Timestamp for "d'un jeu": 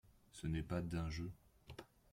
0.81-1.31